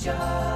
[0.00, 0.49] future.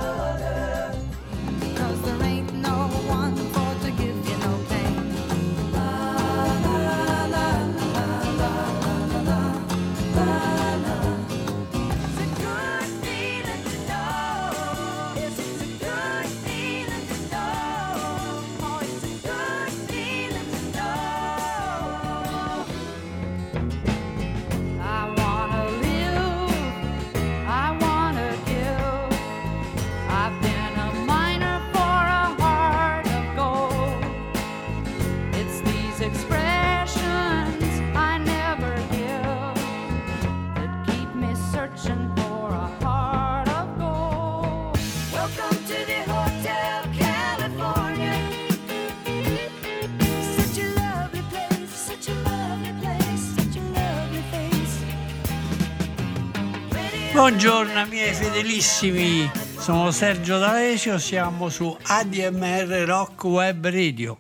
[57.24, 64.18] Buongiorno miei fedelissimi, sono Sergio D'Alesio, siamo su ADMR Rock Web Radio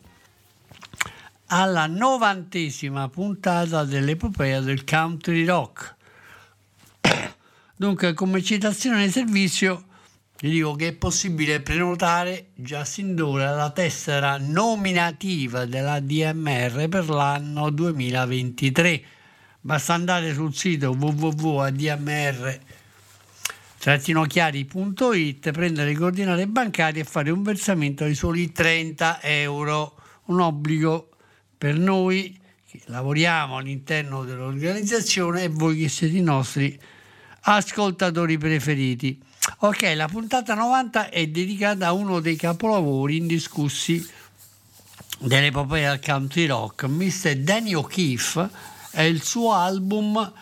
[1.48, 5.96] alla novantesima puntata dell'epopea del country rock.
[7.76, 9.84] Dunque, come citazione di servizio,
[10.38, 17.10] vi dico che è possibile prenotare già sin d'ora la tessera nominativa della DMR per
[17.10, 19.02] l'anno 2023.
[19.60, 22.60] Basta andare sul sito www.admr
[23.84, 31.10] trattinochiari.it, prendere le coordinate bancarie e fare un versamento di soli 30 euro, un obbligo
[31.58, 32.34] per noi
[32.66, 36.80] che lavoriamo all'interno dell'organizzazione e voi che siete i nostri
[37.42, 39.20] ascoltatori preferiti.
[39.58, 44.02] Ok, la puntata 90 è dedicata a uno dei capolavori indiscussi
[45.18, 47.34] dell'epopea del country rock, Mr.
[47.36, 48.48] Danny O'Keefe,
[48.92, 50.32] è il suo album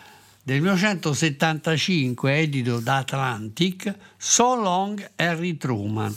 [0.45, 6.13] del 1975 edito da Atlantic, So Long Harry Truman.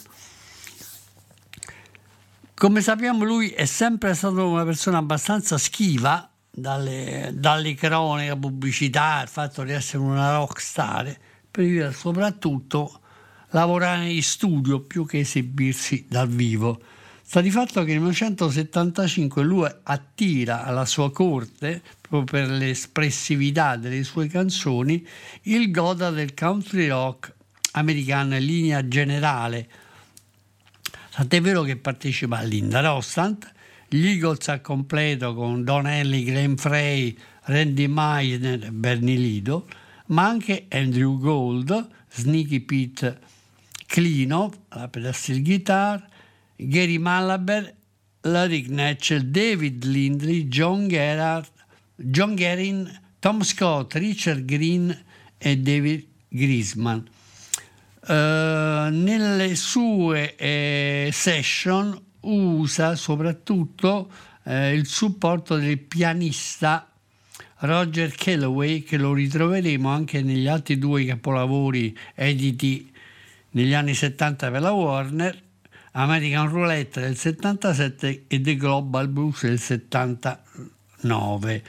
[2.55, 9.29] Come sappiamo lui è sempre stato una persona abbastanza schiva dalle, dalle croniche, pubblicità, il
[9.29, 11.17] fatto di essere una rock star,
[11.49, 13.01] per soprattutto
[13.51, 16.81] lavorare in studio più che esibirsi dal vivo.
[17.29, 24.05] Sta di fatto che nel 1975 lui attira alla sua corte, proprio per l'espressività delle
[24.05, 25.05] sue canzoni,
[25.43, 27.35] il goda del country rock
[27.73, 29.69] americano in linea generale.
[31.11, 33.53] Tant'è vero che partecipa a Linda Rostand,
[33.89, 39.67] gli Eagles a completo con Don Henley, Glenn Frey, Randy Meisner e Bernie Lido,
[40.07, 43.19] ma anche Andrew Gold, Sneaky Pete
[43.85, 46.15] Clino, la pedal guitar,
[46.57, 47.75] Gary Malaber,
[48.23, 51.49] Larry Knetchell, David Lindley, John Gerard,
[51.95, 54.97] John Guerin, Tom Scott, Richard Green
[55.39, 57.09] e David Grisman.
[58.07, 64.11] Uh, nelle sue eh, session usa soprattutto
[64.45, 66.89] eh, il supporto del pianista
[67.59, 72.93] Roger Calloway che lo ritroveremo anche negli altri due capolavori editi
[73.51, 75.43] negli anni 70 per la Warner
[75.99, 81.63] American Roulette del 77 e The Global Blues del 79.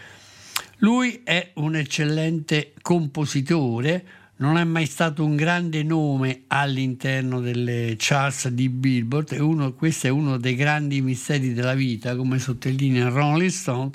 [0.79, 4.05] Lui è un eccellente compositore,
[4.37, 10.07] non è mai stato un grande nome all'interno delle charts di Billboard, e uno, questo
[10.07, 13.91] è uno dei grandi misteri della vita, come sottolinea Rolling Stone,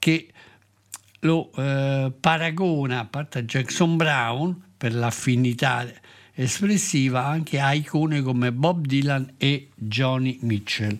[0.00, 0.26] che
[1.20, 5.86] lo eh, paragona, a parte Jackson Brown, per l'affinità
[6.36, 10.98] espressiva anche a icone come Bob Dylan e Johnny Mitchell.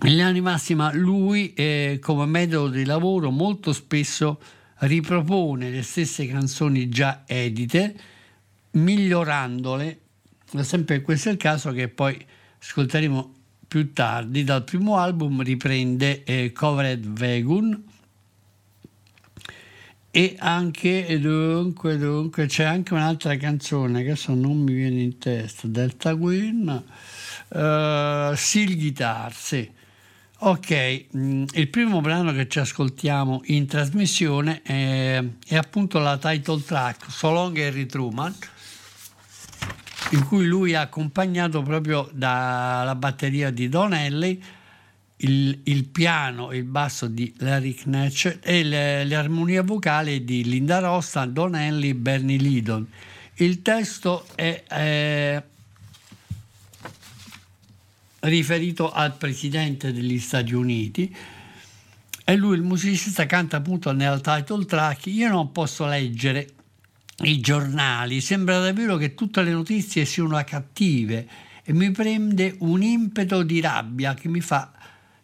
[0.00, 4.40] Linea di massima lui eh, come metodo di lavoro molto spesso
[4.80, 7.96] ripropone le stesse canzoni già edite,
[8.72, 10.00] migliorandole,
[10.52, 12.24] esempio questo è il caso che poi
[12.60, 13.34] ascolteremo
[13.66, 17.82] più tardi, dal primo album riprende eh, Covered Vegun,
[20.16, 25.68] e anche dunque, dunque c'è anche un'altra canzone che adesso non mi viene in testa
[25.68, 26.66] Delta Queen
[27.48, 29.70] uh, Seal Guitar sì.
[30.38, 36.62] ok mm, il primo brano che ci ascoltiamo in trasmissione è, è appunto la title
[36.62, 38.34] track So Long Harry Truman
[40.12, 44.42] in cui lui è accompagnato proprio dalla batteria di Don Henley
[45.18, 50.44] il, il piano e il basso di Larry Knetch e le, le armonie vocali di
[50.44, 52.86] Linda Rosta, Don Henley e Bernie Lidon.
[53.36, 55.42] Il testo è eh,
[58.20, 61.14] riferito al presidente degli Stati Uniti
[62.28, 65.06] e lui, il musicista, canta appunto nel title track.
[65.06, 66.54] Io non posso leggere
[67.22, 71.28] i giornali, sembra davvero che tutte le notizie siano cattive
[71.62, 74.72] e mi prende un impeto di rabbia che mi fa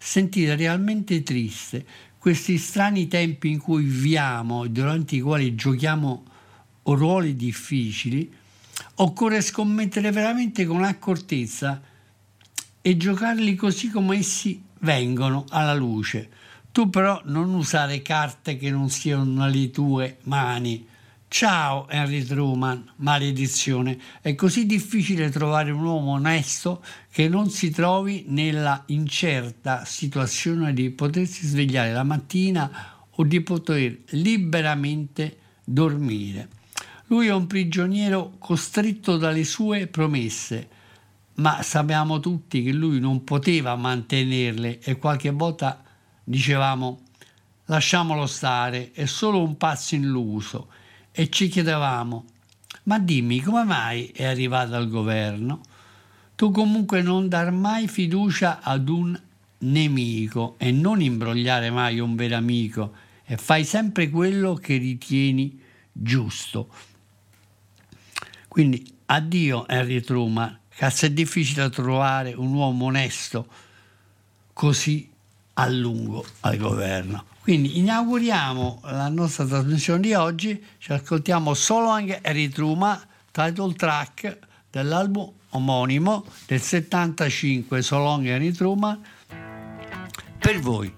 [0.05, 1.87] sentire realmente triste.
[2.19, 6.25] Questi strani tempi in cui viviamo e durante i quali giochiamo
[6.83, 8.31] ruoli difficili,
[8.97, 11.81] occorre scommettere veramente con accortezza
[12.81, 16.29] e giocarli così come essi vengono alla luce.
[16.73, 20.85] Tu però non usare carte che non siano le tue mani.
[21.33, 23.99] Ciao Henry Truman, maledizione.
[24.21, 30.91] È così difficile trovare un uomo onesto che non si trovi nella incerta situazione di
[30.91, 32.71] potersi svegliare la mattina
[33.09, 36.49] o di poter liberamente dormire.
[37.07, 40.69] Lui è un prigioniero costretto dalle sue promesse,
[41.37, 45.83] ma sappiamo tutti che lui non poteva mantenerle e qualche volta
[46.23, 47.01] dicevamo
[47.65, 50.69] lasciamolo stare, è solo un pazzo illuso
[51.13, 52.25] e ci chiedevamo
[52.85, 55.61] ma dimmi come mai è arrivato al governo?
[56.35, 59.21] Tu comunque non dar mai fiducia ad un
[59.59, 62.93] nemico e non imbrogliare mai un vero amico
[63.25, 65.61] e fai sempre quello che ritieni
[65.93, 66.69] giusto.
[68.49, 73.47] Quindi addio Henry Truman, cazzo è difficile trovare un uomo onesto
[74.53, 75.09] così
[75.55, 77.32] a lungo al governo.
[77.43, 82.97] Quindi inauguriamo la nostra trasmissione di oggi, ci ascoltiamo solo anche Harry Truman,
[83.33, 84.39] title track
[84.71, 89.01] dell'album omonimo del 75 So Long Harry Truman
[90.39, 90.95] per voi.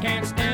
[0.00, 0.49] Can't stand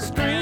[0.00, 0.39] ice.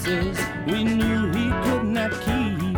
[0.00, 2.76] Promises we knew he could not keep.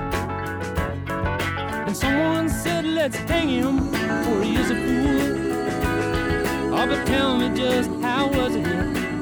[1.86, 3.90] And someone said, let's hang him,
[4.24, 5.32] for he is a fool.
[6.74, 8.64] Oh, but tell me just how was it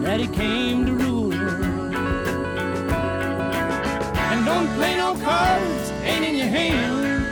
[0.02, 1.32] that he came to rule?
[4.30, 7.26] And don't play no cards, ain't in your hand.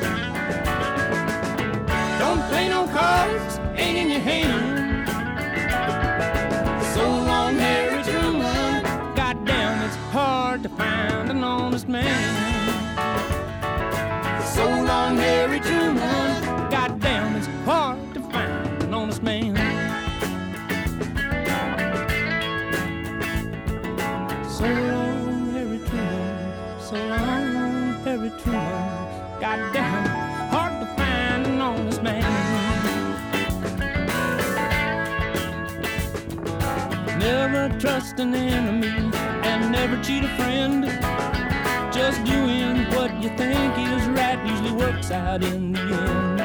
[2.18, 4.67] Don't play no cards, ain't in your hand.
[37.18, 38.88] Never trust an enemy
[39.42, 40.84] and never cheat a friend.
[41.92, 46.40] Just doing what you think is right usually works out in the end.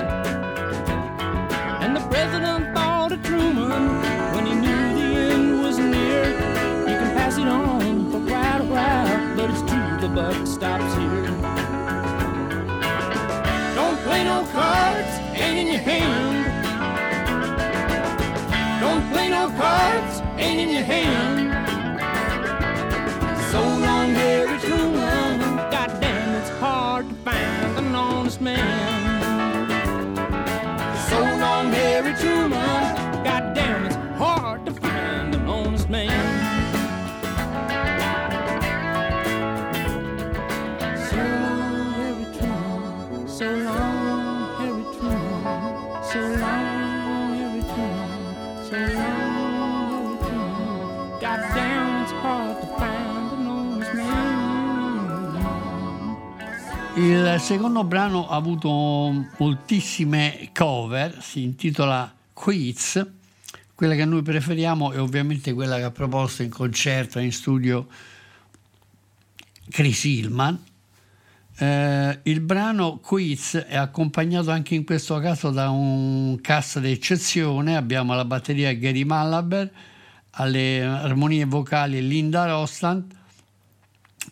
[1.84, 4.02] And the president thought of Truman
[4.34, 6.26] when he knew the end was near.
[6.90, 10.96] You can pass it on for quite a while, but it's true the buck stops
[10.96, 11.28] here.
[13.76, 16.50] Don't play no cards, ain't in your hand.
[18.82, 21.40] Don't play no cards, ain't in your hand.
[23.52, 25.40] So long, Harry Truman.
[25.72, 28.93] Goddamn, it's hard to find an honest man.
[57.04, 58.70] Il secondo brano ha avuto
[59.38, 63.06] moltissime cover, si intitola Quiz.
[63.76, 67.88] Quella che noi preferiamo è ovviamente quella che ha proposto in concerto e in studio
[69.70, 70.58] Chris Hillman.
[71.58, 77.76] Eh, il brano Quiz è accompagnato anche in questo caso da un cast d'eccezione.
[77.76, 79.70] Abbiamo la batteria Gary Malaber,
[80.32, 83.14] alle armonie vocali Linda Rostand,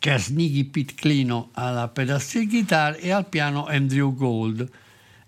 [0.03, 4.67] Sneaky Pete Clino alla pedal guitar e al piano Andrew Gold.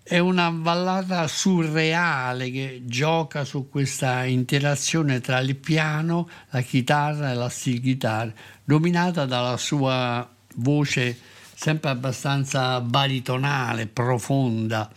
[0.02, 7.34] È una ballata surreale che gioca su questa interazione tra il piano, la chitarra e
[7.34, 8.32] la steel guitar,
[8.64, 11.18] dominata dalla sua voce
[11.54, 14.90] sempre abbastanza baritonale, profonda,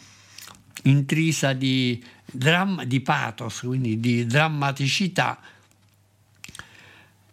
[0.84, 5.40] intrisa di, dram- di pathos, quindi di drammaticità.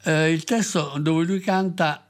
[0.02, 2.03] Eh, il testo dove lui canta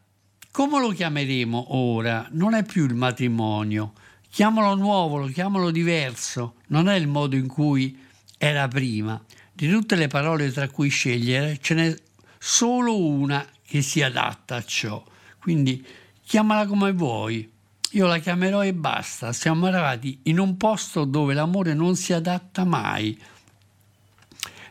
[0.54, 2.28] come lo chiameremo ora?
[2.30, 3.92] Non è più il matrimonio.
[4.30, 6.54] Chiamalo nuovo, chiamalo diverso.
[6.68, 7.98] Non è il modo in cui
[8.38, 9.20] era prima.
[9.52, 11.96] Di tutte le parole tra cui scegliere, ce n'è
[12.38, 15.02] solo una che si adatta a ciò.
[15.40, 15.84] Quindi
[16.24, 17.50] chiamala come vuoi.
[17.90, 19.32] Io la chiamerò e basta.
[19.32, 23.20] Siamo arrivati in un posto dove l'amore non si adatta mai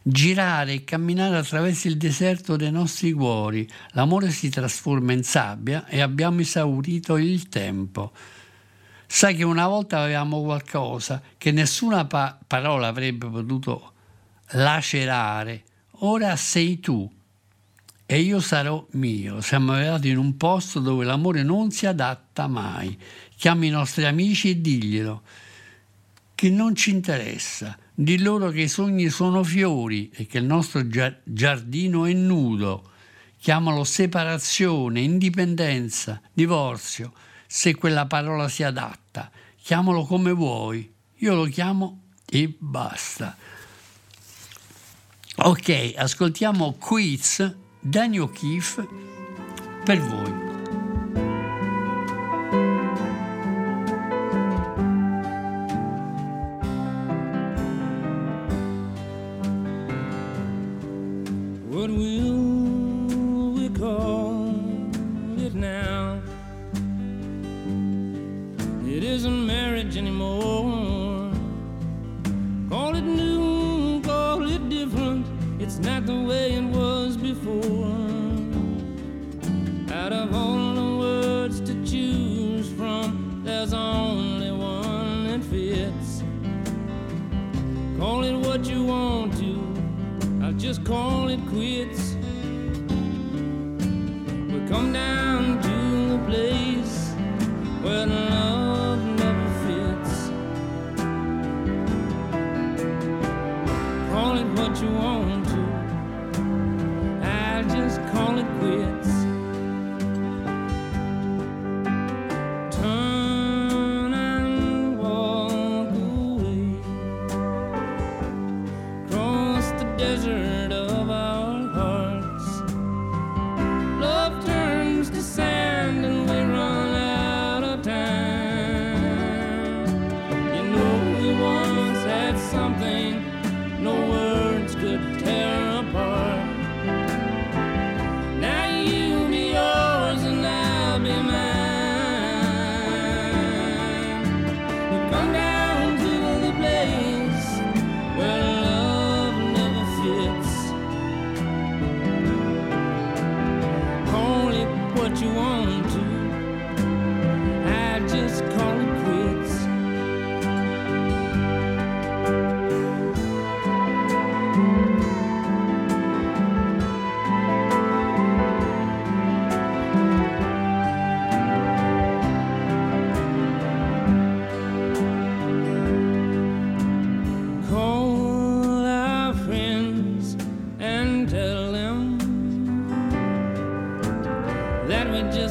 [0.04, 3.68] girare e camminare attraverso il deserto dei nostri cuori.
[3.92, 8.12] L'amore si trasforma in sabbia e abbiamo esaurito il tempo.
[9.08, 13.94] Sai che una volta avevamo qualcosa che nessuna pa- parola avrebbe potuto
[14.52, 15.64] lacerare.
[16.00, 17.10] Ora sei tu
[18.06, 19.40] e io sarò mio.
[19.40, 22.98] Siamo arrivati in un posto dove l'amore non si adatta mai.
[23.38, 25.22] Chiami i nostri amici e diglielo
[26.36, 27.78] che non ci interessa.
[27.96, 32.90] Di loro che i sogni sono fiori e che il nostro gia- giardino è nudo.
[33.40, 37.14] Chiamalo separazione, indipendenza, divorzio,
[37.46, 39.30] se quella parola si adatta.
[39.62, 40.92] Chiamalo come vuoi.
[41.18, 43.38] Io lo chiamo e basta.
[45.36, 48.88] Ok, ascoltiamo Quiz, Daniel Keefe,
[49.84, 50.53] per voi.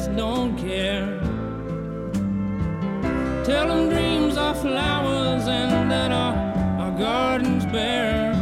[0.03, 1.17] Just don't care.
[3.45, 6.35] Tell them dreams are flowers and that our,
[6.81, 8.33] our garden's bare.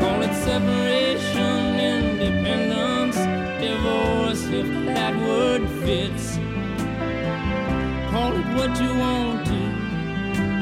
[0.00, 3.16] Call it separation, independence,
[3.62, 6.36] divorce, if that word fits.
[8.10, 9.60] Call it what you want to.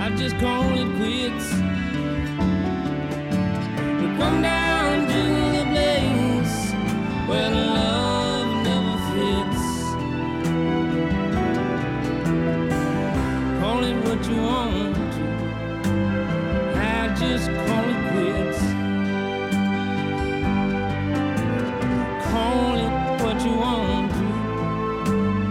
[0.05, 1.51] I just call it quits.
[4.01, 4.72] We come down
[14.33, 15.25] you want to.
[16.75, 18.61] I just call it quits.
[22.31, 24.27] Call it what you want to.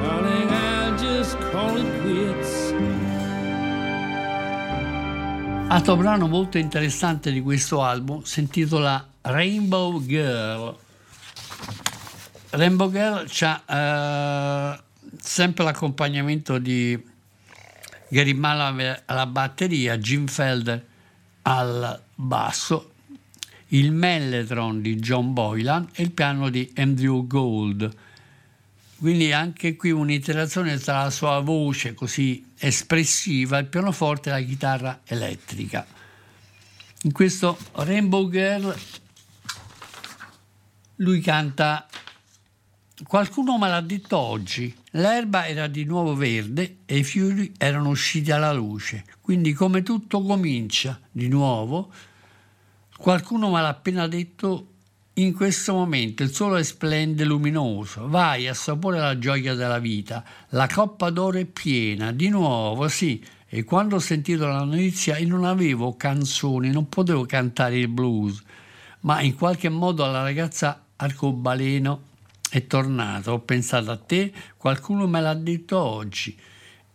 [0.02, 2.74] Darling, I just call it quits.
[5.68, 10.76] Altro brano molto interessante di questo album si intitola Rainbow Girl.
[12.50, 14.84] Rainbow Girl ha eh,
[15.18, 17.11] sempre l'accompagnamento di
[18.12, 20.86] Gary Mulligan alla batteria, Jim Felder
[21.44, 22.92] al basso,
[23.68, 27.90] il mellotron di John Boylan e il piano di Andrew Gold.
[28.98, 35.00] Quindi anche qui un'interazione tra la sua voce così espressiva, il pianoforte e la chitarra
[35.06, 35.88] elettrica.
[37.04, 38.76] In questo Rainbow Girl
[40.98, 41.88] lui canta
[43.08, 48.32] Qualcuno me l'ha detto oggi, l'erba era di nuovo verde e i fiori erano usciti
[48.32, 51.92] alla luce, quindi come tutto comincia di nuovo,
[52.98, 54.68] qualcuno me l'ha appena detto
[55.16, 61.10] in questo momento il sole splende luminoso, vai, assapore la gioia della vita, la coppa
[61.10, 63.24] d'oro è piena, di nuovo, sì.
[63.54, 68.42] E quando ho sentito la notizia io non avevo canzoni, non potevo cantare il blues,
[69.02, 72.10] ma in qualche modo alla ragazza arcobaleno
[72.52, 76.38] è tornata, ho pensato a te, qualcuno me l'ha detto oggi.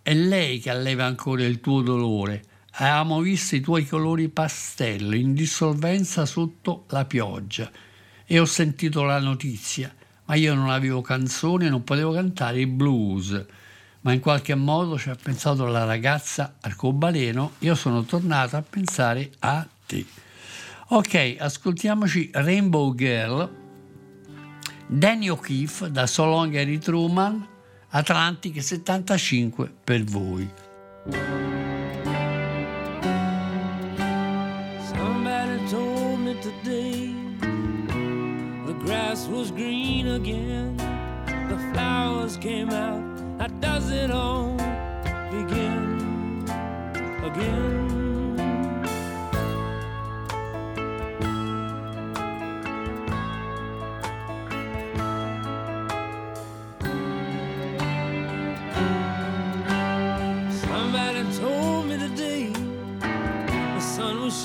[0.02, 2.44] È lei che alleva ancora il tuo dolore.
[2.72, 7.70] Avevamo visto i tuoi colori pastello in dissolvenza sotto la pioggia
[8.26, 9.94] e ho sentito la notizia,
[10.26, 13.46] ma io non avevo canzoni e non potevo cantare il blues.
[14.02, 19.30] Ma in qualche modo ci ha pensato la ragazza arcobaleno, io sono tornato a pensare
[19.38, 20.04] a te.
[20.88, 23.64] Ok, ascoltiamoci Rainbow Girl,
[24.88, 27.46] Danny O'Keefe da So Long Harry Truman,
[27.90, 30.48] Atlantic 75 per voi.
[34.94, 37.12] Somebody told me today
[38.66, 40.76] the grass was green again,
[41.48, 43.02] the flowers came out.
[43.40, 44.56] How does it all
[45.30, 46.44] begin
[47.24, 47.85] again?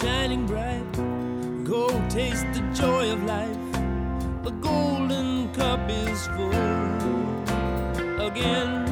[0.02, 0.92] Shining bright.
[1.64, 3.58] Go taste the joy of life.
[4.44, 6.52] The golden cup is full
[8.20, 8.91] again.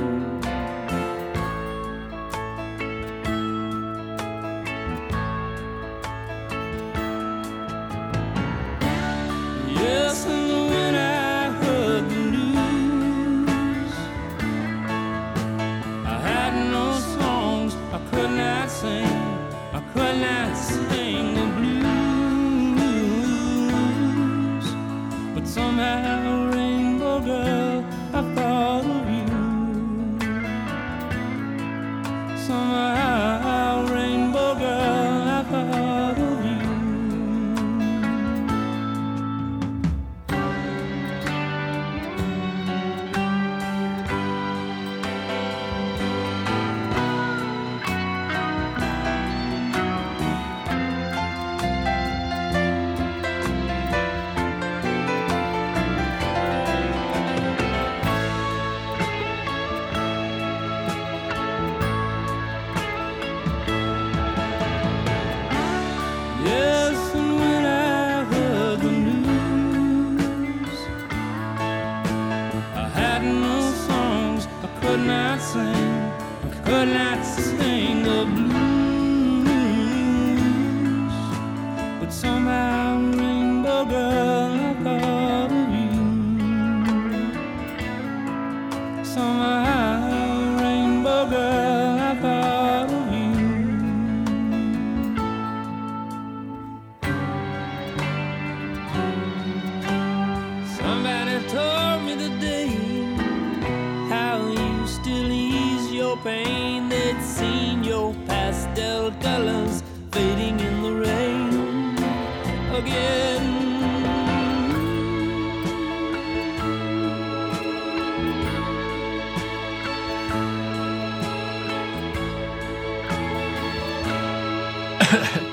[20.49, 21.48] dancing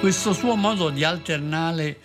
[0.06, 1.98] Questo suo modo di alternare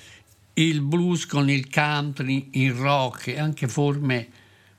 [0.54, 4.28] il blues con il country, il rock e anche forme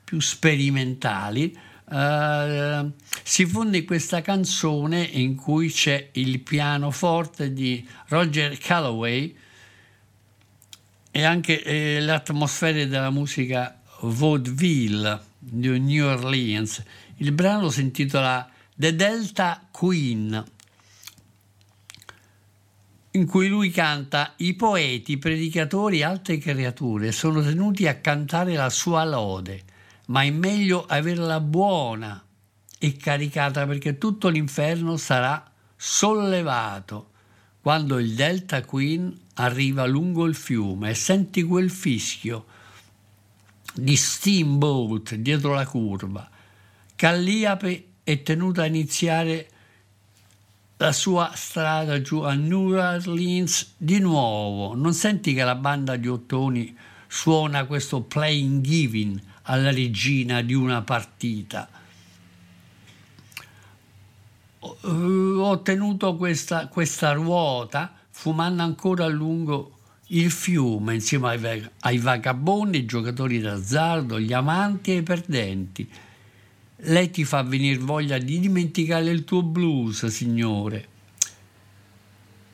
[0.02, 1.56] più sperimentali
[1.88, 2.90] eh,
[3.22, 9.32] si fonde in questa canzone in cui c'è il pianoforte di Roger Calloway
[11.12, 16.82] e anche eh, le atmosfere della musica vaudeville di New Orleans.
[17.18, 20.44] Il brano si intitola The Delta Queen.
[23.12, 28.54] In cui lui canta i poeti, i predicatori e altre creature sono tenuti a cantare
[28.54, 29.62] la sua lode,
[30.06, 32.24] ma è meglio averla buona
[32.78, 37.10] e caricata perché tutto l'inferno sarà sollevato
[37.60, 42.46] quando il Delta Queen arriva lungo il fiume e senti quel fischio
[43.74, 46.28] di steamboat dietro la curva.
[46.96, 49.48] Calliope è tenuta a iniziare
[50.82, 54.74] la sua strada giù a New Orleans di nuovo.
[54.74, 60.82] Non senti che la banda di ottoni suona questo playing giving alla regina di una
[60.82, 61.68] partita.
[64.58, 64.76] Ho-
[65.44, 72.78] Ho tenuto questa, questa ruota fumando ancora a lungo il fiume insieme ai, ai vagabondi,
[72.78, 75.88] ai giocatori d'azzardo, gli amanti e ai perdenti.
[76.86, 80.88] Lei ti fa venire voglia di dimenticare il tuo blues, signore.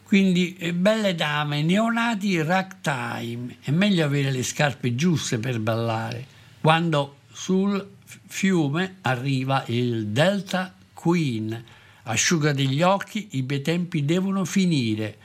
[0.03, 6.27] Quindi, eh, belle dame, neonati ragtime, è meglio avere le scarpe giuste per ballare.
[6.61, 11.65] Quando sul fiume arriva il Delta Queen,
[12.05, 15.19] asciugati gli occhi, i bei tempi devono finire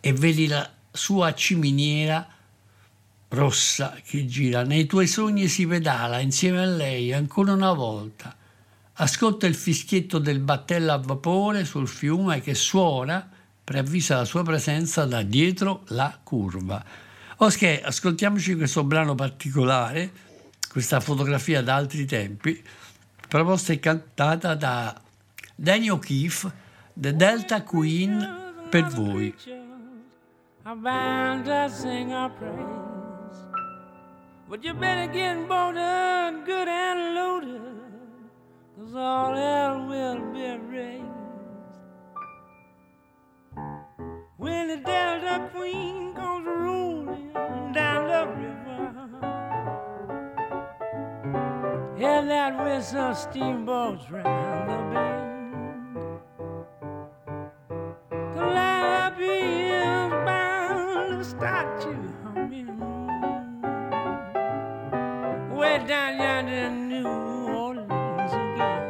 [0.00, 2.26] e vedi la sua ciminiera
[3.32, 4.62] rossa che gira.
[4.62, 8.34] Nei tuoi sogni si pedala insieme a lei ancora una volta.
[8.94, 13.28] Ascolta il fischietto del battello a vapore sul fiume che suona,
[13.64, 16.84] preavvisa la sua presenza da dietro la curva.
[17.36, 20.12] Ok, ascoltiamoci questo brano particolare,
[20.70, 22.62] questa fotografia da altri tempi,
[23.28, 25.00] proposta e cantata da
[25.54, 26.52] Danny O'Keefe,
[26.92, 29.34] The Delta Queen, per voi.
[34.52, 37.62] But you better get bolted, good and loaded,
[38.76, 41.06] cause all hell will be raised.
[44.36, 47.32] When the Delta Queen comes rolling
[47.72, 48.92] down the river,
[51.96, 55.96] hear that whistle steamboats round the bend.
[58.34, 59.40] Calliope
[60.26, 63.01] bound to start you humming.
[65.84, 68.86] Down yonder in New Orleans again.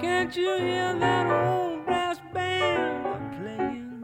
[0.00, 3.04] Can't you hear that old brass band
[3.36, 4.02] playing?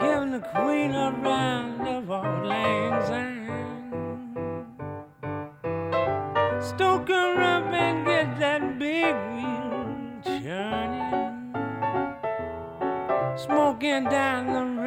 [0.00, 3.46] Giving the queen a round of old lang syne.
[6.60, 9.94] Stoke her up and get that big wheel
[10.24, 11.54] churning.
[13.36, 14.77] Smoking down the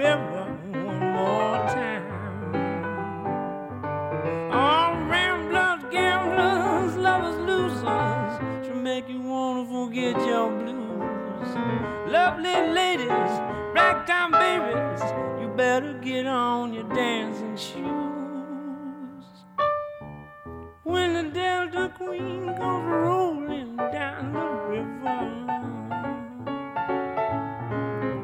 [12.42, 13.34] Lovely ladies,
[13.76, 15.02] ragtime babies,
[15.40, 19.26] you better get on your dancing shoes.
[20.82, 25.20] When the Delta Queen goes rolling down the river.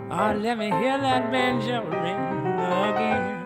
[0.09, 2.17] Oh, let me hear that banjo ring
[2.57, 3.36] again.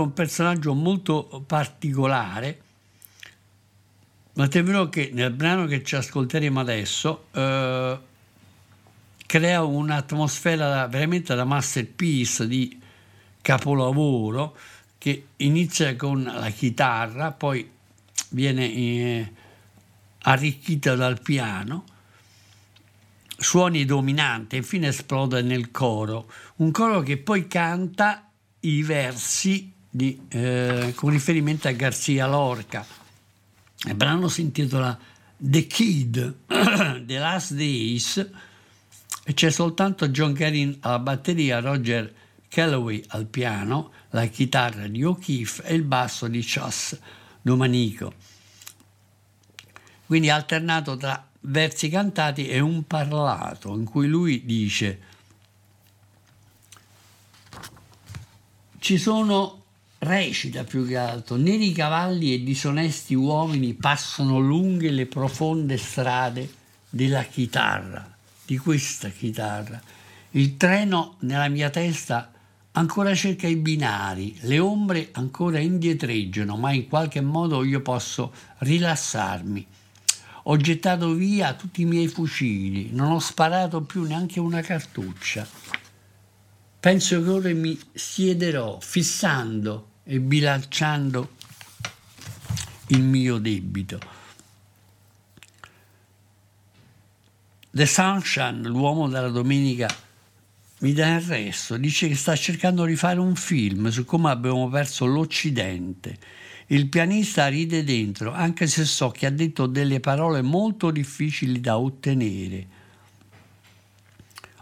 [0.00, 2.60] È un personaggio molto particolare,
[4.34, 7.98] ma terrò che nel brano che ci ascolteremo adesso eh,
[9.26, 12.80] crea un'atmosfera veramente da masterpiece di
[13.40, 14.56] capolavoro
[14.98, 17.70] che inizia con la chitarra, poi
[18.30, 19.32] viene eh,
[20.22, 21.84] arricchita dal piano,
[23.36, 28.30] suoni dominanti e infine esplode nel coro, un coro che poi canta
[28.60, 32.84] i versi di, eh, con riferimento a Garcia Lorca.
[33.86, 34.98] Il brano si intitola
[35.36, 36.34] The Kid,
[37.06, 38.28] The Last Days,
[39.22, 42.12] e c'è soltanto John Carin alla batteria, Roger
[42.48, 46.98] Calloway al piano, la chitarra di O'Keefe e il basso di Chas
[47.40, 48.14] Domanico.
[50.06, 55.12] Quindi alternato tra versi cantati e un parlato in cui lui dice
[58.80, 59.63] ci sono
[60.04, 66.48] recita più che altro neri cavalli e disonesti uomini passano lunghe le profonde strade
[66.88, 69.80] della chitarra di questa chitarra
[70.30, 72.30] il treno nella mia testa
[72.72, 79.66] ancora cerca i binari le ombre ancora indietreggiano ma in qualche modo io posso rilassarmi
[80.46, 85.46] ho gettato via tutti i miei fucili, non ho sparato più neanche una cartuccia.
[86.80, 91.30] Penso che ora mi siederò fissando e bilanciando
[92.88, 93.98] il mio debito.
[97.70, 99.88] The Sunshine, l'uomo della domenica,
[100.80, 104.68] mi dà il resto, dice che sta cercando di fare un film su come abbiamo
[104.68, 106.18] perso l'Occidente.
[106.66, 111.78] Il pianista ride dentro, anche se so che ha detto delle parole molto difficili da
[111.78, 112.66] ottenere.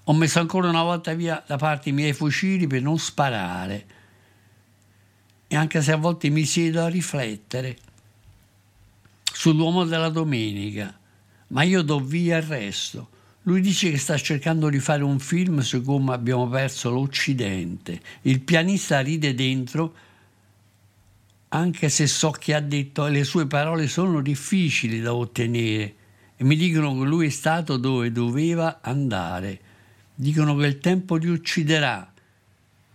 [0.04, 3.86] Ho messo ancora una volta via da parte i miei fucili per non sparare.
[5.52, 7.76] E anche se a volte mi siedo a riflettere
[9.30, 10.98] sull'uomo della domenica,
[11.48, 13.10] ma io do via il resto.
[13.42, 18.00] Lui dice che sta cercando di fare un film su come abbiamo perso l'Occidente.
[18.22, 19.94] Il pianista ride dentro,
[21.48, 25.94] anche se so che ha detto le sue parole sono difficili da ottenere
[26.34, 29.60] e mi dicono che lui è stato dove doveva andare.
[30.14, 32.10] Dicono che il tempo li ucciderà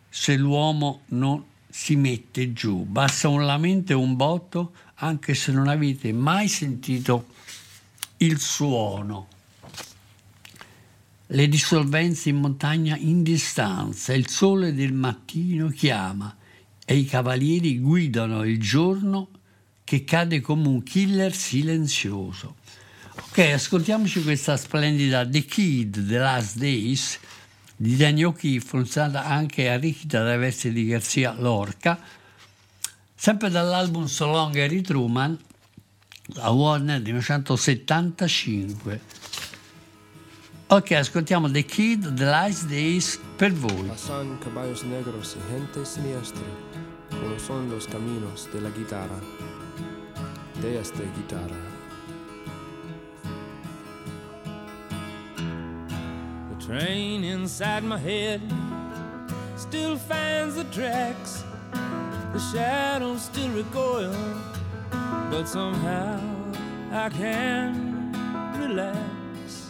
[0.09, 2.83] se l'uomo non si mette giù.
[2.83, 7.27] Basta un lamento e un botto anche se non avete mai sentito
[8.17, 9.27] il suono.
[11.27, 16.35] Le dissolvenze in montagna in distanza, il sole del mattino chiama
[16.85, 19.29] e i cavalieri guidano il giorno
[19.83, 22.55] che cade come un killer silenzioso.
[23.29, 27.19] Ok, ascoltiamoci questa splendida The Kid, The Last Days
[27.79, 31.99] di O'Keefe, usata anche arricchita dai versi di Garcia Lorca,
[33.13, 35.37] sempre dall'album So Long Harry Truman,
[36.33, 39.01] la Warner del 1975.
[40.69, 43.87] Ok, ascoltiamo The Kid, The Last Days per voi.
[43.87, 46.43] Pasan caballos negros y gente siniestra,
[47.09, 49.21] como son los caminos de la guitarra,
[50.59, 51.76] de esta guitarra.
[56.67, 58.41] Train inside my head
[59.55, 61.45] still finds the tracks.
[62.33, 64.13] The shadows still recoil,
[65.31, 66.19] but somehow
[66.91, 68.11] I can
[68.59, 69.69] relax.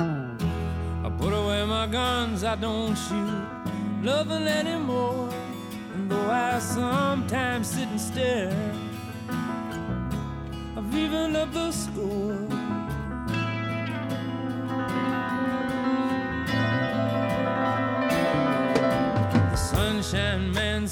[0.00, 3.46] I put away my guns, I don't shoot
[4.00, 5.28] nothing anymore.
[5.94, 8.72] And though I sometimes sit and stare,
[10.78, 12.57] I've evened up the score.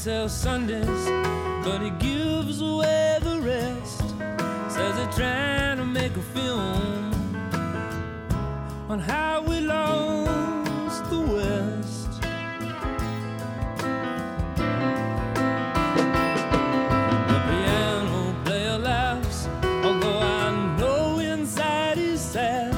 [0.07, 1.05] Sells Sundays,
[1.65, 4.09] but he gives away the rest.
[4.73, 7.13] Says they're trying to make a film
[8.89, 12.21] on how we lost the West.
[17.31, 19.49] The piano player laughs,
[19.83, 22.75] although I know inside he's sad.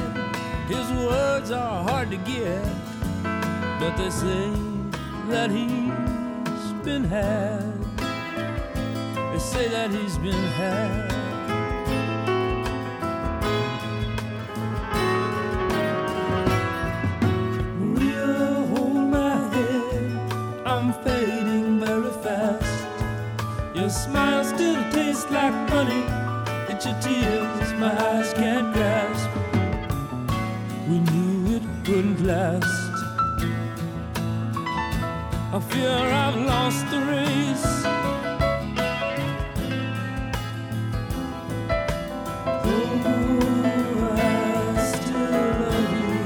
[0.67, 2.65] His words are hard to get,
[3.79, 4.49] but they say
[5.29, 5.88] that he's
[6.89, 7.05] They
[9.37, 11.13] say that he's been had.
[17.79, 20.65] Maria, hold my head.
[20.65, 22.87] I'm fading very fast.
[23.75, 26.05] Your smile still tastes like honey.
[26.73, 29.29] It's your tears my eyes can't grasp.
[30.89, 32.78] We knew it wouldn't last.
[35.59, 37.83] I fear I've lost the race.
[42.63, 42.89] Oh,
[44.15, 44.23] I
[44.93, 46.23] still love you.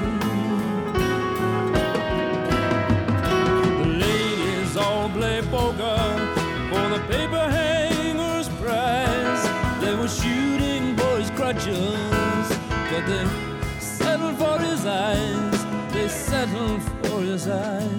[3.80, 9.43] The ladies all for the paper hanger's prize.
[9.82, 12.48] They were shooting boys' crutches,
[12.91, 13.26] but they
[13.80, 15.65] settled for his eyes.
[15.91, 17.92] They settled for his eyes.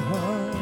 [0.00, 0.56] The heart.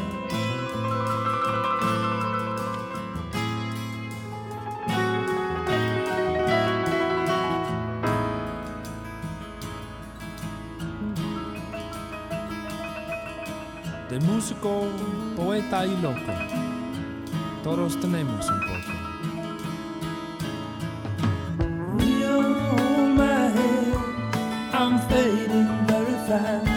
[14.09, 14.87] De músico,
[15.35, 16.33] poeta y loco,
[17.63, 18.69] todos tenemos un poco.
[22.29, 26.68] Hold my hand, I'm fading very fast.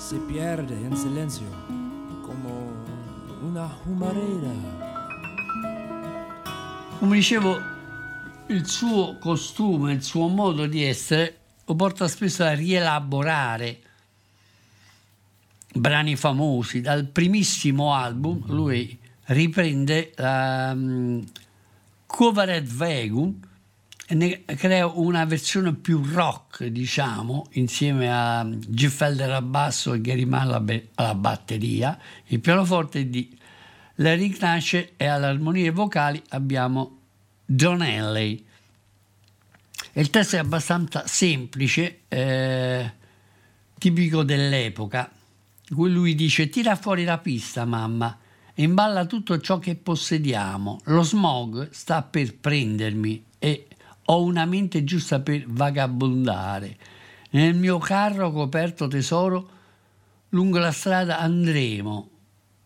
[0.00, 1.44] Se pierde en silencio
[2.24, 2.72] como
[3.42, 4.50] una humareda.
[6.98, 7.60] Come dicevo,
[8.46, 11.36] il suo costume, il suo modo di essere
[11.66, 13.82] lo porta spesso a rielaborare
[15.74, 16.80] brani famosi.
[16.80, 21.22] Dal primissimo album lui riprende um,
[22.06, 23.49] Covered Vegun e
[24.14, 30.50] ne crea una versione più rock, diciamo, insieme a Giffelder al basso e Gary Mann
[30.94, 31.98] alla, batteria.
[32.26, 33.36] Il pianoforte di
[33.96, 36.98] Larry Knash e alle armonie vocali abbiamo
[37.44, 38.44] Don Henley.
[39.92, 42.92] E il testo è abbastanza semplice, eh,
[43.78, 45.10] tipico dell'epoca,
[45.70, 48.18] lui dice tira fuori la pista mamma
[48.54, 50.80] e imballa tutto ciò che possediamo.
[50.84, 53.66] Lo smog sta per prendermi e
[54.10, 56.76] ho una mente giusta per vagabondare.
[57.30, 59.50] Nel mio carro coperto tesoro
[60.30, 62.10] lungo la strada andremo,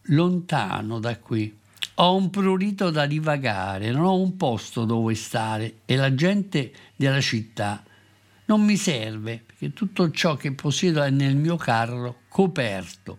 [0.05, 1.55] lontano da qui.
[1.97, 7.21] Ho un prurito da divagare, non ho un posto dove stare e la gente della
[7.21, 7.85] città
[8.47, 13.19] non mi serve perché tutto ciò che possiedo è nel mio carro coperto.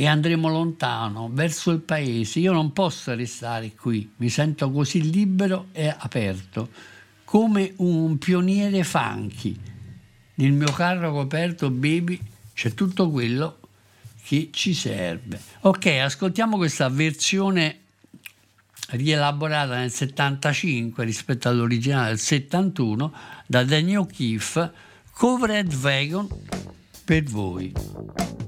[0.00, 2.38] E andremo lontano, verso il paese.
[2.38, 6.70] Io non posso restare qui, mi sento così libero e aperto,
[7.24, 9.54] come un pioniere funky.
[10.36, 12.18] Nel mio carro coperto, baby,
[12.54, 13.58] c'è tutto quello
[14.24, 15.38] che ci serve.
[15.60, 17.80] Ok, ascoltiamo questa versione
[18.92, 23.12] rielaborata nel 75 rispetto all'originale del 71
[23.46, 24.72] da Daniel O'Keefe,
[25.12, 26.26] Covered Wagon
[27.04, 28.39] per voi.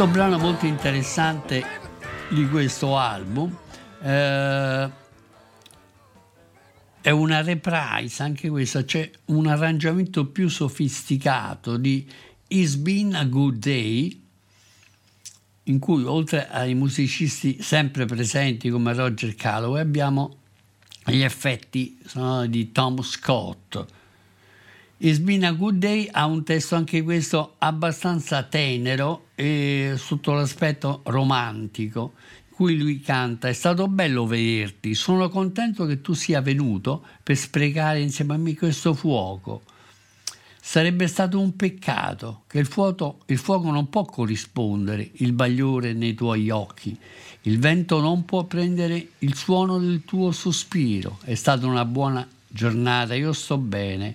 [0.00, 1.62] Altro brano molto interessante
[2.30, 3.54] di questo album
[4.02, 4.90] eh,
[7.02, 12.10] è una reprise, anche questa, c'è un arrangiamento più sofisticato di
[12.48, 14.22] It's Been a Good Day,
[15.64, 20.38] in cui oltre ai musicisti sempre presenti come Roger Calloway abbiamo
[21.04, 23.84] gli effetti sonori di Tom Scott.
[25.02, 31.00] It's Been a Good Day ha un testo anche questo abbastanza tenero e sotto l'aspetto
[31.04, 32.12] romantico,
[32.50, 38.02] cui lui canta È stato bello vederti, sono contento che tu sia venuto per sprecare
[38.02, 39.62] insieme a me questo fuoco.
[40.60, 46.12] Sarebbe stato un peccato che il fuoco, il fuoco non può corrispondere il bagliore nei
[46.12, 46.94] tuoi occhi,
[47.44, 51.16] il vento non può prendere il suono del tuo sospiro.
[51.24, 54.14] È stata una buona giornata, io sto bene.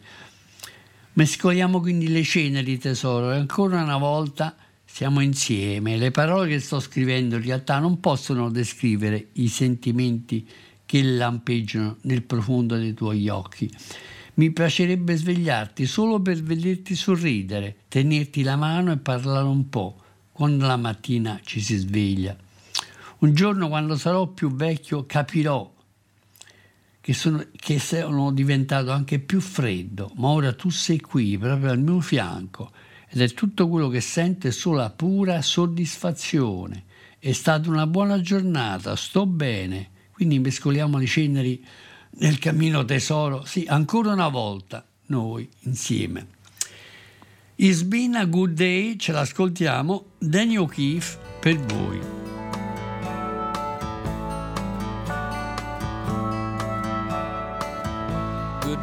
[1.17, 4.53] Mescoliamo quindi le ceneri, tesoro, e ancora una volta
[4.83, 5.95] siamo insieme.
[5.95, 10.45] Le parole che sto scrivendo in realtà non possono descrivere i sentimenti
[10.85, 13.71] che lampeggiano nel profondo dei tuoi occhi.
[14.33, 19.95] Mi piacerebbe svegliarti solo per vederti sorridere, tenerti la mano e parlare un po'
[20.33, 22.35] quando la mattina ci si sveglia.
[23.19, 25.74] Un giorno quando sarò più vecchio capirò
[27.05, 31.77] che sono, che sono diventato anche più freddo, ma ora tu sei qui, proprio al
[31.77, 32.71] mio fianco,
[33.07, 36.85] ed è tutto quello che sento è solo la pura soddisfazione.
[37.19, 41.63] È stata una buona giornata, sto bene, quindi mescoliamo le ceneri
[42.17, 46.25] nel cammino tesoro, sì, ancora una volta, noi insieme.
[47.57, 52.34] It's been a good day, ce l'ascoltiamo, Daniel O'Keefe per voi.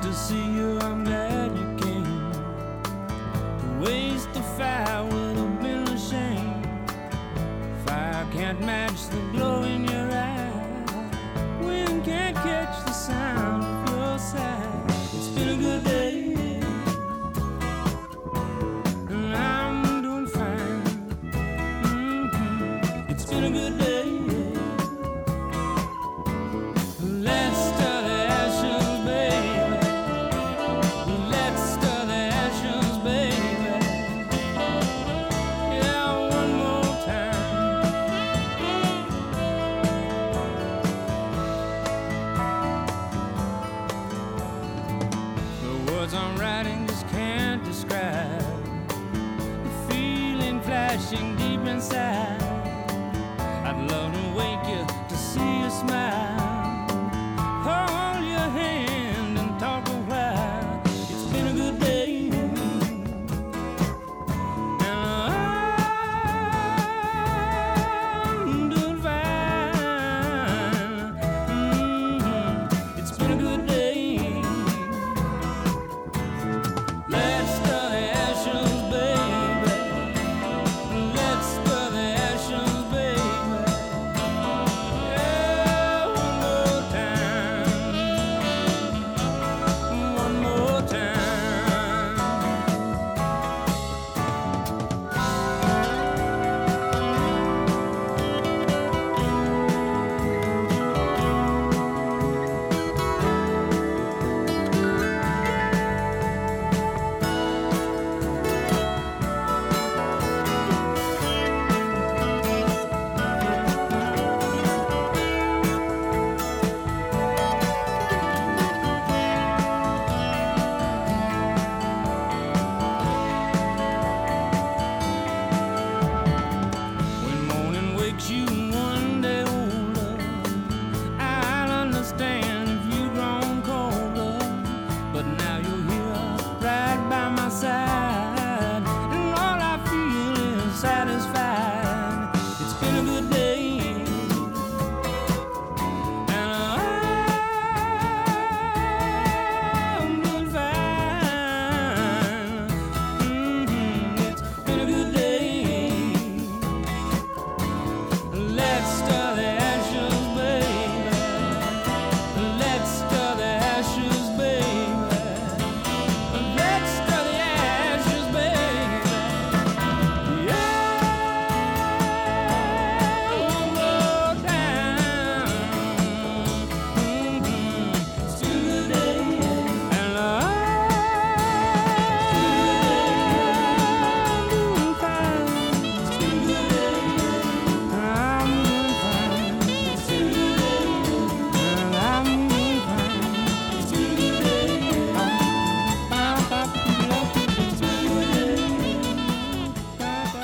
[0.02, 0.41] To see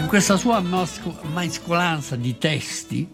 [0.09, 0.63] questa sua
[1.35, 3.07] mescolanza di testi,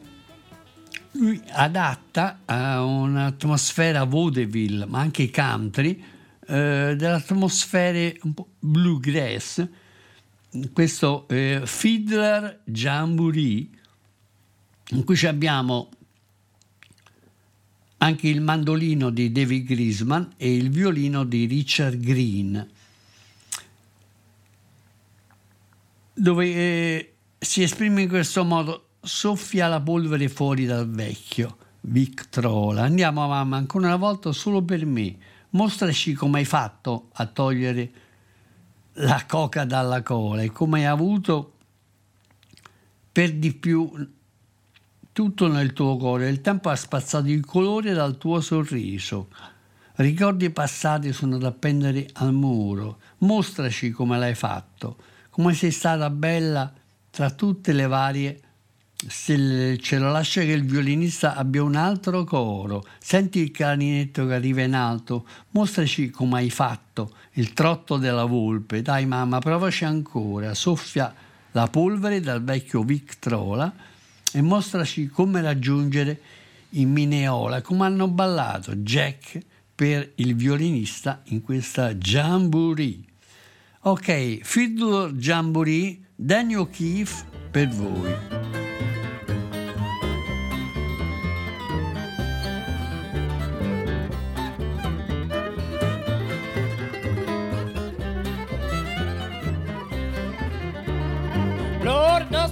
[1.12, 6.01] lui adatta a un'atmosfera vaudeville, ma anche country,
[6.47, 9.66] eh, delle atmosfere un po' bluegrass.
[10.72, 13.68] Questo eh, Fiddler Jamboree,
[14.90, 15.88] in cui abbiamo
[17.99, 22.70] anche il mandolino di David Grisman e il violino di Richard Green,
[26.14, 33.26] dove eh, si esprime in questo modo, soffia la polvere fuori dal vecchio, Victrola, andiamo
[33.26, 35.16] mamma ancora una volta solo per me,
[35.50, 37.90] mostraci come hai fatto a togliere
[38.98, 41.52] la coca dalla cola e come hai avuto
[43.10, 43.90] per di più
[45.12, 46.28] tutto nel tuo cuore.
[46.28, 49.28] Il tempo ha spazzato il colore dal tuo sorriso.
[49.96, 52.98] Ricordi passati sono da appendere al muro.
[53.18, 54.96] Mostraci come l'hai fatto,
[55.35, 56.72] come sei stata bella
[57.11, 58.41] tra tutte le varie
[59.09, 60.12] stelle del cielo.
[60.12, 62.87] Lascia che il violinista abbia un altro coro.
[63.01, 65.26] Senti il clarinetto che arriva in alto.
[65.51, 68.80] Mostraci come hai fatto il trotto della volpe.
[68.80, 70.55] Dai mamma, provaci ancora.
[70.55, 71.12] Soffia
[71.51, 73.74] la polvere dal vecchio Victrola
[74.32, 76.20] e mostraci come raggiungere
[76.70, 79.41] in Mineola, come hanno ballato Jack
[79.74, 83.13] per il violinista in questa Jamboree.
[83.87, 88.16] Ok, Fiddler Jamboree, Daniel O'Keefe per voi.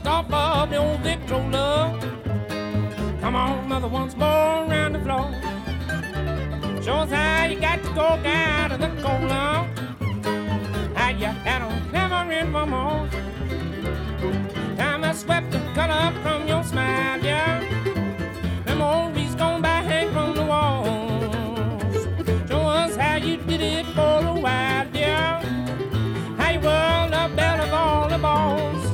[0.05, 1.99] Off of the old Victrola.
[3.21, 5.31] Come on, mother, once more around the floor.
[6.83, 9.72] Show us how you got to go out of the cola.
[11.45, 13.09] On never in one more.
[14.77, 17.61] Time I swept the color from your smile, yeah.
[18.67, 21.95] Memories gone by hang from the walls.
[22.49, 25.43] Show us how you did it for a while, yeah.
[26.39, 28.85] How you whirled the bell of all the balls.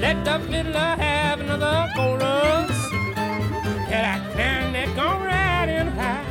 [0.00, 2.70] Let the fiddler have another chorus.
[3.90, 6.24] I found that clarinet gone right in high.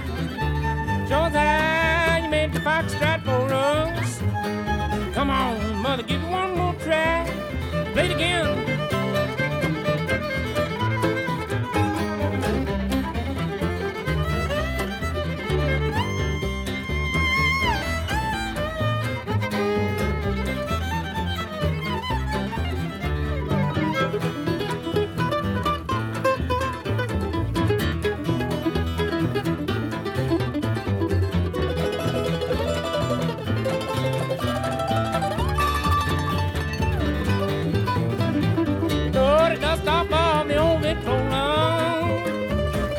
[1.10, 2.94] Show us how you made the for us.
[2.96, 3.16] Come
[5.48, 7.26] on, mother, give it one more try.
[7.93, 8.77] Play it again.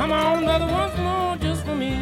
[0.09, 1.93] Come on, mother, once more just for me.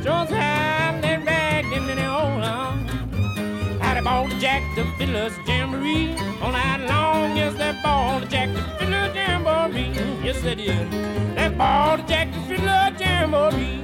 [0.00, 2.44] Just how they ragged him in the old
[3.82, 6.14] Had a ball to Jack the Fiddler's Jamboree.
[6.40, 9.90] All night long, yes, that ball to Jack the Fiddler's Jamboree.
[10.24, 10.88] Yes, they did.
[11.34, 13.80] That ball to Jack the Fiddler's Jamboree.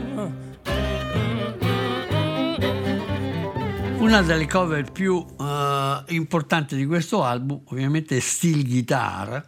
[3.98, 9.44] Una delle cover più eh, importanti di questo album ovviamente è Steel Guitar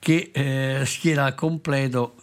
[0.00, 2.16] che eh, schiera al completo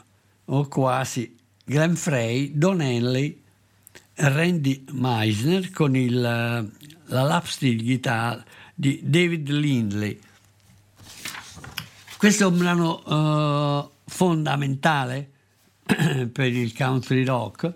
[0.46, 3.42] o quasi Glenn Frey, Don Henley
[4.16, 8.44] Randy Meisner con il, eh, la lap steel guitar
[8.76, 10.20] di David Lindley.
[12.18, 15.32] Questo è un brano eh, fondamentale
[16.34, 17.74] per il country rock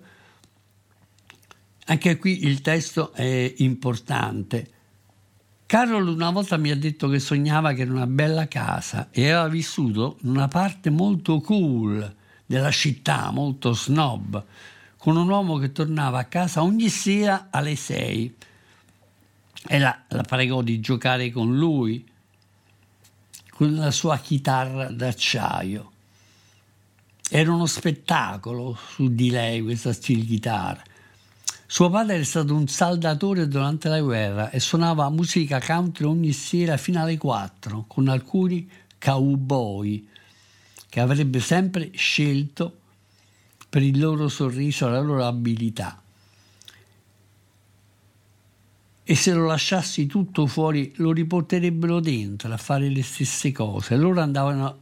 [1.91, 4.69] anche qui il testo è importante.
[5.71, 9.47] Carol una volta mi ha detto che sognava che era una bella casa e aveva
[9.47, 12.13] vissuto in una parte molto cool
[12.45, 14.43] della città, molto snob,
[14.97, 18.35] con un uomo che tornava a casa ogni sera alle sei
[19.65, 22.05] e la, la pregò di giocare con lui,
[23.51, 25.91] con la sua chitarra d'acciaio.
[27.29, 30.83] Era uno spettacolo su di lei questa steel guitar.
[31.71, 36.75] Suo padre è stato un saldatore durante la guerra e suonava musica country ogni sera
[36.75, 38.69] fino alle 4 con alcuni
[38.99, 40.05] cowboy
[40.89, 42.79] che avrebbe sempre scelto
[43.69, 46.01] per il loro sorriso la loro abilità.
[49.03, 53.95] E se lo lasciassi tutto fuori lo riporterebbero dentro a fare le stesse cose.
[53.95, 54.79] Loro andavano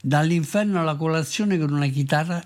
[0.00, 2.40] dall'inferno alla colazione con una chitarra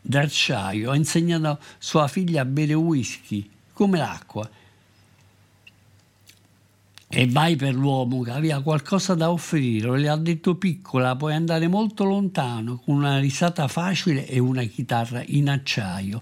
[0.00, 4.48] d'acciaio, ha insegnato sua figlia a bere whisky come l'acqua.
[7.12, 11.66] e vai per l'uomo che aveva qualcosa da offrire, le ha detto piccola, puoi andare
[11.66, 16.20] molto lontano con una risata facile e una chitarra in acciaio.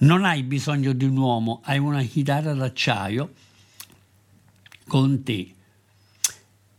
[0.00, 3.32] Non hai bisogno di un uomo, hai una chitarra d'acciaio
[4.88, 5.54] con te.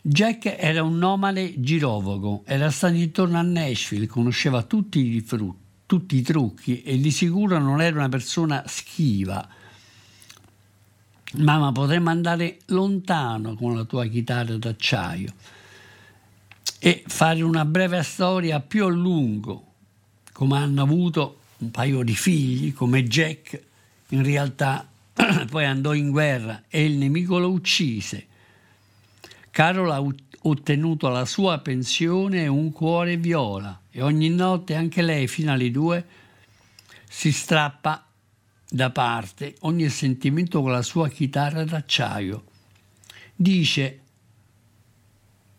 [0.01, 5.55] Jack era un nomade girovago, era stato intorno a Nashville, conosceva tutti i, fru-
[5.87, 9.47] tutti i trucchi e di sicuro non era una persona schiva.
[11.37, 15.33] Mamma, potremmo andare lontano con la tua chitarra d'acciaio
[16.79, 19.73] e fare una breve storia più a lungo,
[20.33, 23.61] come hanno avuto un paio di figli, come Jack,
[24.09, 24.87] in realtà
[25.49, 28.27] poi andò in guerra e il nemico lo uccise.
[29.49, 35.01] Carol ha ut- ottenuto la sua pensione e un cuore viola e ogni notte anche
[35.01, 36.05] lei fino alle due
[37.09, 38.05] si strappa
[38.69, 42.43] da parte ogni sentimento con la sua chitarra d'acciaio.
[43.35, 43.99] Dice,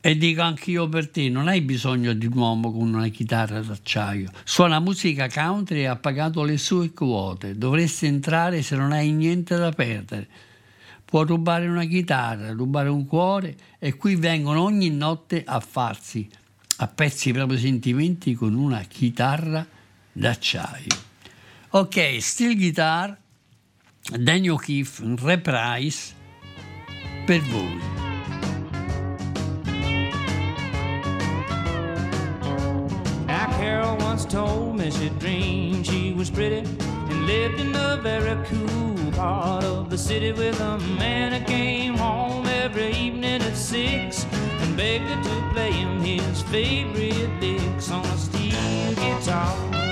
[0.01, 4.31] e dico anch'io per te, non hai bisogno di un uomo con una chitarra d'acciaio.
[4.45, 7.57] Suona musica country e ha pagato le sue quote.
[7.59, 10.29] Dovresti entrare se non hai niente da perdere.
[11.09, 16.29] Può rubare una chitarra, rubare un cuore e qui vengono ogni notte a farsi
[16.81, 19.67] a pezzi i propri sentimenti con una chitarra
[20.13, 21.07] d'acciaio.
[21.71, 23.17] Ok, steel guitar,
[24.17, 26.15] Daniel O'Keefe, un reprise
[27.25, 28.08] per voi.
[33.69, 36.61] Carol once told me she dreamed she was pretty
[37.11, 41.93] and lived in a very cool part of the city with a man who came
[41.93, 44.25] home every evening at six
[44.63, 49.88] and begged her to play him his favorite licks on a steel guitar.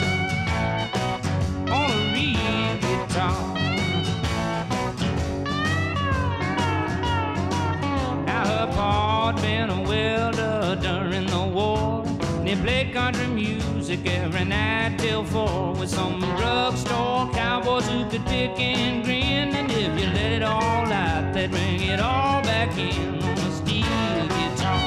[13.97, 19.55] Music every night till four with some drugstore cowboys who could pick and grin.
[19.55, 23.51] And if you let it all out, they'd bring it all back in on a
[23.53, 24.81] steel guitar.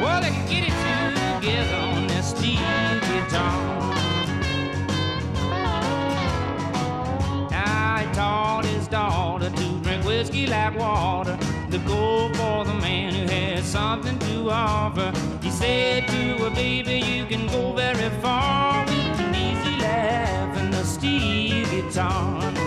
[0.00, 0.74] Well, they could get it
[1.40, 3.94] together on that steel guitar.
[7.50, 11.38] Now he taught his daughter to drink whiskey like water,
[11.70, 15.12] to go for the man who had something to offer.
[15.42, 20.74] He said to her, baby, you can go very far with an easy laugh and
[20.74, 22.57] a steel guitar.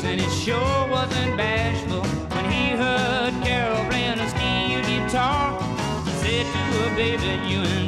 [0.00, 2.02] Tricks and he sure wasn't bashful.
[2.36, 5.60] When he heard Carol playing a steel guitar,
[6.04, 7.79] he said to her, baby, you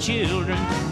[0.00, 0.83] children,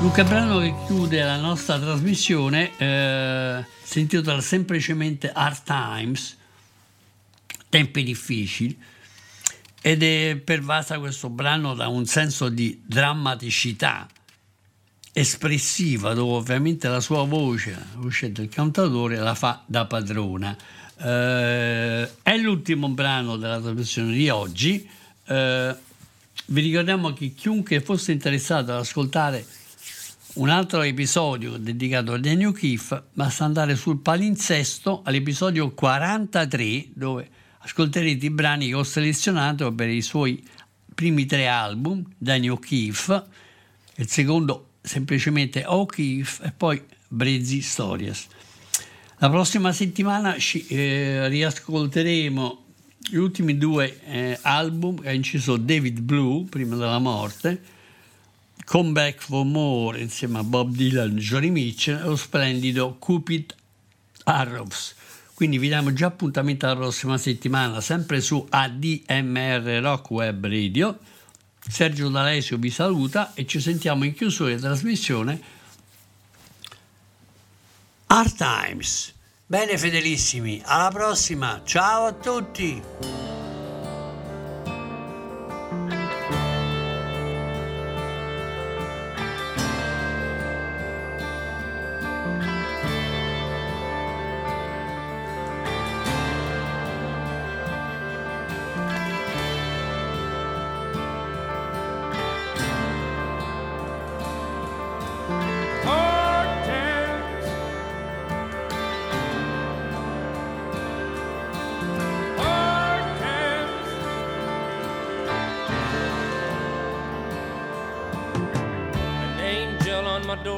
[0.00, 6.36] Luca Brano che chiude la nostra trasmissione eh, si intitola semplicemente Hard Times,
[7.68, 8.78] tempi difficili,
[9.82, 14.08] ed è pervasa questo brano da un senso di drammaticità
[15.12, 20.56] espressiva dove ovviamente la sua voce, la voce del cantatore, la fa da padrona.
[21.00, 24.88] Eh, è l'ultimo brano della trasmissione di oggi.
[25.26, 25.76] Eh,
[26.46, 29.44] vi ricordiamo che chiunque fosse interessato ad ascoltare
[30.34, 37.28] un altro episodio dedicato a Daniel Keefe basta andare sul palinsesto all'episodio 43 dove
[37.58, 40.42] ascolterete i brani che ho selezionato per i suoi
[40.94, 43.22] primi tre album Daniel Keefe
[43.96, 48.26] il secondo semplicemente O'Keefe e poi Brezzi Stories
[49.20, 52.64] la prossima settimana ci eh, riascolteremo
[53.10, 57.60] gli ultimi due eh, album che ha inciso David Blue prima della morte
[58.64, 63.54] Come Back for More insieme a Bob Dylan e Johnny Mitchell e lo splendido Cupid
[64.24, 64.94] Arrows.
[65.34, 70.98] Quindi vi diamo già appuntamento alla prossima settimana, sempre su ADMR Rock Web Radio.
[71.66, 75.40] Sergio D'Alesio vi saluta e ci sentiamo in chiusura di trasmissione
[78.10, 79.14] Hard Times.
[79.44, 82.82] Bene fedelissimi, alla prossima, ciao a tutti!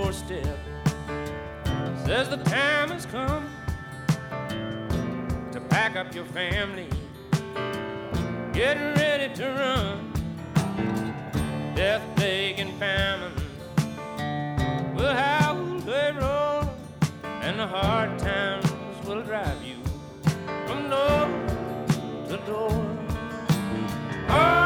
[0.03, 0.59] Doorstep
[2.07, 3.45] says the time has come
[5.53, 6.89] to pack up your family.
[8.55, 9.97] Get ready to run.
[11.75, 13.35] Death, plague, and famine
[14.97, 16.65] will howl, they roll,
[17.43, 18.67] and the hard times
[19.07, 19.77] will drive you
[20.67, 21.29] from door
[22.29, 22.97] to door.
[24.29, 24.60] Hard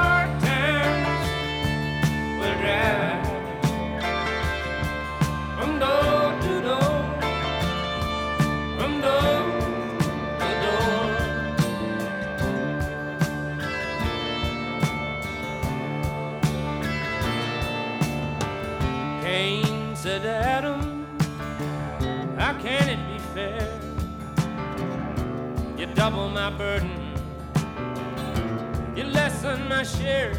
[25.95, 26.91] double my burden,
[28.97, 30.33] you lessen my share.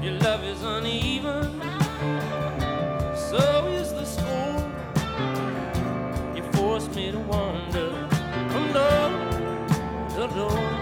[0.00, 1.60] Your love is uneven,
[3.14, 4.70] so is the score.
[6.34, 7.90] You force me to wander
[8.50, 9.10] from door
[10.10, 10.81] to door.